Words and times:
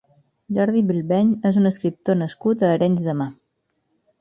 Jordi 0.57 0.81
Bilbeny 0.91 1.29
és 1.49 1.59
un 1.61 1.71
escriptor 1.71 2.17
nascut 2.25 2.65
a 2.69 2.73
Arenys 2.79 3.07
de 3.11 3.17
Mar. 3.21 3.33